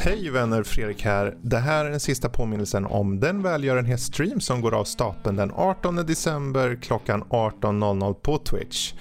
Hej 0.00 0.30
vänner, 0.30 0.62
Fredrik 0.62 1.04
här. 1.04 1.36
Det 1.42 1.58
här 1.58 1.84
är 1.84 1.90
den 1.90 2.00
sista 2.00 2.28
påminnelsen 2.28 2.86
om 2.86 3.20
den 3.20 3.42
välgörenhetsstream 3.42 4.40
som 4.40 4.60
går 4.60 4.74
av 4.74 4.84
stapeln 4.84 5.36
den 5.36 5.52
18 5.54 5.96
december 5.96 6.78
klockan 6.82 7.24
18.00 7.24 8.14
på 8.14 8.38
Twitch. 8.38 8.92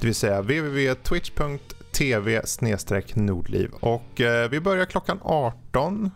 Det 0.00 0.06
vill 0.06 0.14
säga 0.14 0.40
www.twitch.tv 0.40 2.42
nordliv 3.14 3.70
och 3.80 4.20
eh, 4.20 4.50
vi 4.50 4.60
börjar 4.60 4.84
klockan 4.84 5.18
18 5.22 5.65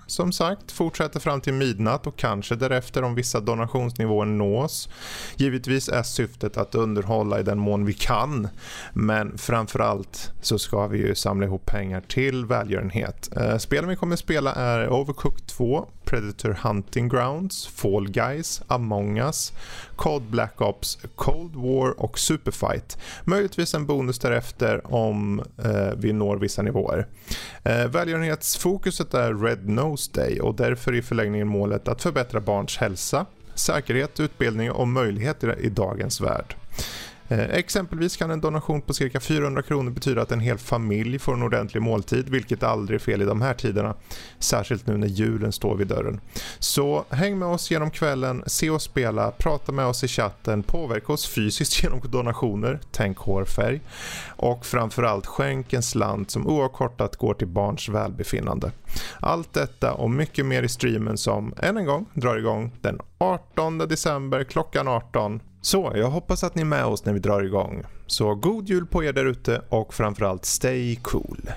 som 0.07 0.33
sagt, 0.33 0.73
fortsätter 0.73 1.21
fram 1.21 1.41
till 1.41 1.55
midnatt 1.55 2.07
och 2.07 2.17
kanske 2.17 2.57
därefter 2.57 3.03
om 3.03 3.15
vissa 3.15 3.41
donationsnivåer 3.41 4.27
nås. 4.27 4.89
Givetvis 5.37 5.89
är 5.89 6.03
syftet 6.03 6.57
att 6.57 6.75
underhålla 6.75 7.41
i 7.41 7.43
den 7.43 7.59
mån 7.59 7.85
vi 7.85 7.93
kan, 7.93 8.49
men 8.93 9.39
framförallt 9.39 10.33
så 10.41 10.59
ska 10.59 10.87
vi 10.87 10.99
ju 10.99 11.15
samla 11.15 11.47
ihop 11.47 11.67
pengar 11.67 12.01
till 12.01 12.45
välgörenhet. 12.45 13.37
Eh, 13.37 13.59
spelen 13.59 13.89
vi 13.89 13.97
kommer 13.97 14.17
spela 14.17 14.53
är 14.53 14.89
Overcooked 14.89 15.47
2, 15.47 15.89
Predator 16.05 16.59
Hunting 16.63 17.09
Grounds, 17.09 17.67
Fall 17.67 18.09
Guys, 18.09 18.63
Among 18.67 19.19
Us, 19.19 19.53
Cold 19.97 20.23
Black 20.23 20.61
Ops, 20.61 20.99
Cold 21.15 21.57
War 21.57 22.01
och 22.01 22.19
Superfight. 22.19 22.99
Möjligtvis 23.25 23.75
en 23.75 23.87
bonus 23.87 24.19
därefter 24.19 24.95
om 24.95 25.43
eh, 25.65 25.93
vi 25.97 26.13
når 26.13 26.37
vissa 26.37 26.63
nivåer. 26.63 27.07
Eh, 27.65 27.87
välgörenhetsfokuset 27.87 29.15
är 29.15 29.33
Red 29.51 29.69
Nose 29.69 30.11
Day 30.15 30.41
och 30.41 30.55
därför 30.55 30.95
i 30.95 31.03
förlängningen 31.03 31.49
målet 31.49 31.89
att 31.89 32.03
förbättra 32.03 32.41
barns 32.41 32.77
hälsa, 32.77 33.27
säkerhet, 33.55 34.21
utbildning 34.21 34.71
och 34.71 34.89
möjligheter 34.89 35.61
i 35.61 35.69
dagens 35.69 36.21
värld. 36.21 36.55
Eh, 37.31 37.41
exempelvis 37.41 38.17
kan 38.17 38.31
en 38.31 38.41
donation 38.41 38.81
på 38.81 38.95
cirka 38.95 39.21
400 39.21 39.63
kronor 39.63 39.91
betyda 39.91 40.23
att 40.23 40.33
en 40.33 40.41
hel 40.41 40.59
familj 40.59 41.19
får 41.19 41.35
en 41.35 41.43
ordentlig 41.43 41.83
måltid, 41.83 42.29
vilket 42.29 42.63
aldrig 42.63 43.01
är 43.01 43.05
fel 43.05 43.23
i 43.23 43.25
de 43.25 43.43
här 43.43 43.55
tiderna. 43.55 43.95
Särskilt 44.39 44.87
nu 44.87 44.97
när 44.97 45.07
julen 45.07 45.53
står 45.53 45.77
vid 45.77 45.87
dörren. 45.87 46.21
Så 46.59 47.05
häng 47.11 47.39
med 47.39 47.49
oss 47.49 47.71
genom 47.71 47.91
kvällen, 47.91 48.43
se 48.47 48.71
oss 48.71 48.83
spela, 48.83 49.31
prata 49.31 49.73
med 49.73 49.87
oss 49.87 50.05
i 50.05 50.09
chatten, 50.09 50.63
påverka 50.63 51.13
oss 51.13 51.27
fysiskt 51.29 51.83
genom 51.83 52.01
donationer, 52.05 52.81
tänk 52.91 53.19
hårfärg 53.19 53.81
och 54.27 54.67
framförallt 54.67 55.27
skänk 55.27 55.73
en 55.73 55.83
slant 55.83 56.31
som 56.31 56.47
oavkortat 56.47 57.17
går 57.17 57.35
till 57.35 57.49
barns 57.49 57.89
välbefinnande. 57.89 58.73
Allt 59.21 59.53
detta 59.53 59.93
och 59.93 60.11
mycket 60.11 60.47
mer 60.47 60.63
i 60.63 60.69
streamen 60.69 61.19
som 61.19 61.55
än 61.57 61.77
en 61.77 61.87
gång 61.87 62.07
drar 62.15 62.37
igång 62.37 62.73
den 62.81 63.01
18 63.19 63.79
december 63.79 64.45
klockan 64.45 64.89
18 64.89 65.41
så, 65.61 65.93
jag 65.95 66.11
hoppas 66.11 66.45
att 66.45 66.55
ni 66.55 66.63
är 66.63 66.67
med 66.67 66.85
oss 66.85 67.05
när 67.05 67.13
vi 67.13 67.19
drar 67.19 67.43
igång. 67.43 67.83
Så 68.07 68.35
god 68.35 68.69
jul 68.69 68.87
på 68.87 69.05
er 69.05 69.13
där 69.13 69.27
ute 69.27 69.63
och 69.69 69.95
framförallt 69.95 70.45
stay 70.45 70.97
cool. 70.97 71.51